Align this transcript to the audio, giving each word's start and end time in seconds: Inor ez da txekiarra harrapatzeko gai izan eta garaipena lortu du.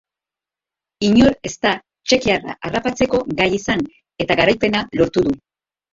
Inor 1.07 1.35
ez 1.49 1.51
da 1.65 1.73
txekiarra 2.09 2.55
harrapatzeko 2.69 3.19
gai 3.43 3.49
izan 3.59 3.85
eta 4.27 4.39
garaipena 4.41 4.83
lortu 5.03 5.25
du. 5.29 5.37